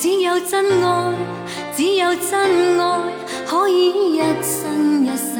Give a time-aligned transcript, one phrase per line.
[0.00, 1.12] 只有真爱，
[1.74, 3.00] 只有真爱，
[3.44, 5.34] 可以一生一世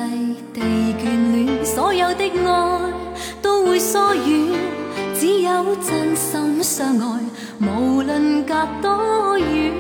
[0.53, 0.61] 地
[0.99, 1.65] 眷恋。
[1.65, 2.81] 所有的爱
[3.41, 4.49] 都会疏远，
[5.17, 7.21] 只有真心相爱，
[7.61, 9.73] 无论隔多远。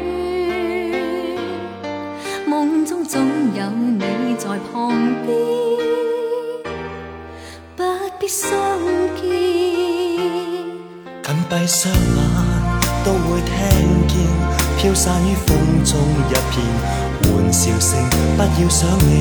[2.46, 3.20] 梦中总
[3.56, 4.92] 有你在旁
[5.26, 5.36] 边，
[7.74, 7.82] 不
[8.20, 8.48] 必相
[9.20, 9.28] 见。
[11.24, 11.98] 紧闭双眼
[13.04, 14.07] 都会听
[14.78, 15.98] 飘散于风中
[16.30, 16.64] 一片
[17.24, 17.98] 欢笑声，
[18.36, 19.12] 不要想你，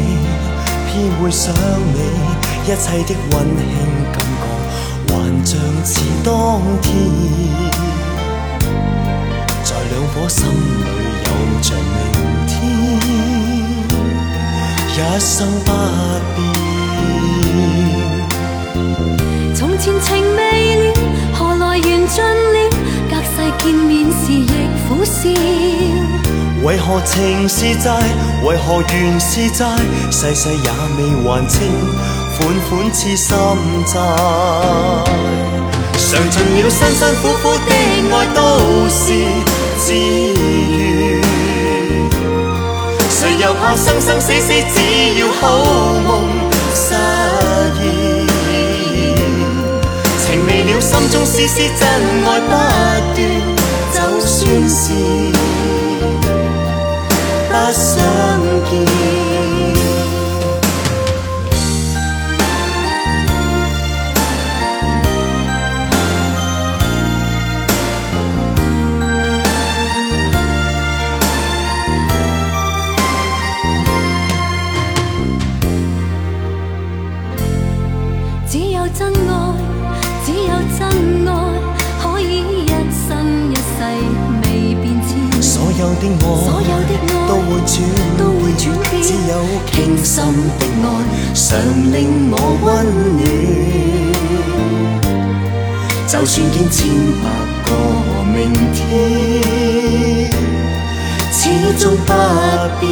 [0.85, 1.97] 偏会想你，
[2.63, 3.73] 一切的温馨
[4.13, 4.45] 感觉，
[5.07, 5.11] 还
[5.43, 5.89] 像似
[6.23, 6.93] 当天，
[9.63, 10.47] 在两颗心里
[11.25, 11.27] 有
[11.63, 11.97] 着明
[12.45, 12.55] 天，
[14.93, 15.25] 一生
[15.65, 15.71] 不
[16.35, 16.37] 变。
[19.55, 20.93] 从前情未了，
[21.33, 22.69] 何来缘尽了？
[23.09, 24.66] 隔世见面时亦。
[24.87, 25.29] 苦笑，
[26.63, 27.91] 为何情是债？
[28.43, 29.65] 为何缘是债？
[30.11, 31.67] 世世也未还清，
[32.37, 33.35] 款款似心
[33.85, 33.99] 债。
[35.99, 37.69] 尝尽了辛辛苦苦的
[38.11, 38.39] 爱，都
[38.89, 39.03] 是
[39.77, 41.21] 自愿。
[43.09, 44.53] 谁又怕生生死死？
[44.73, 44.75] 只
[45.19, 45.43] 要好
[46.05, 46.09] 梦
[46.73, 46.85] 实
[47.75, 47.79] 现。
[50.19, 51.81] 情未了，心中丝丝真
[52.25, 53.56] 爱不断。
[54.47, 54.93] 就算是
[57.49, 57.99] 不相
[58.69, 58.71] 见，
[78.47, 79.33] 只有真爱，
[80.25, 81.16] 只有真爱。
[85.79, 87.47] 有的爱，所有的爱都会
[88.57, 89.31] 转变，只有
[89.71, 90.15] 倾心
[90.57, 90.85] 的爱，
[91.35, 91.45] 常
[91.93, 91.95] 令
[92.31, 92.33] 我
[92.63, 92.67] 温
[93.15, 93.21] 暖。
[96.07, 96.77] 就算见千
[97.21, 97.25] 百
[97.63, 97.69] 个
[98.33, 98.35] 明
[98.73, 98.75] 天，
[101.31, 101.39] 始
[101.77, 102.09] 终不
[102.79, 102.83] 变。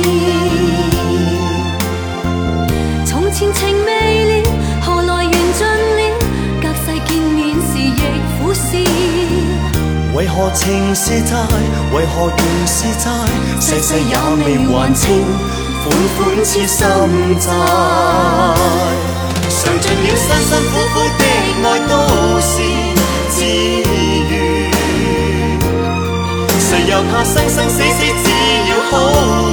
[3.03, 3.89] 从前情未
[4.25, 4.33] 了，
[10.35, 11.31] 何情是债？
[11.93, 12.37] 为何缘
[12.67, 13.09] 是债？
[13.61, 15.23] 世世也未还清，
[15.81, 15.87] 款
[16.17, 16.85] 款似心
[17.39, 17.47] 债。
[19.47, 21.23] 尝尽了辛辛苦苦的
[21.63, 21.93] 爱，都
[22.41, 22.51] 是
[23.29, 23.35] 自
[24.29, 24.33] 愿。
[26.59, 27.99] 谁又怕生生死死？
[28.21, 28.27] 只
[28.67, 28.93] 要好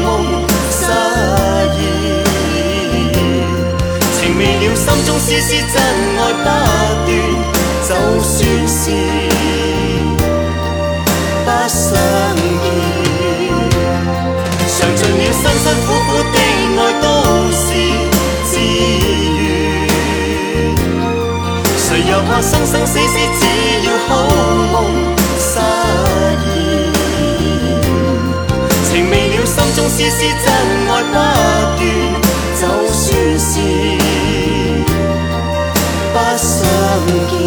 [0.02, 0.04] 梦
[0.68, 0.82] 实
[1.76, 1.80] 现。
[4.18, 5.74] 情未了，心中丝丝真
[6.18, 7.08] 爱不断，
[7.88, 8.34] 就算
[8.66, 9.21] 是。
[22.52, 23.42] 生生死死，只
[23.86, 24.10] 要好
[24.72, 24.74] 梦
[25.38, 25.58] 实
[26.44, 26.46] 现，
[28.84, 30.46] 情未了，心中丝丝真
[30.86, 31.80] 爱不断，
[32.60, 33.02] 就算
[33.38, 33.50] 是
[36.12, 36.46] 不相
[37.30, 37.41] 见。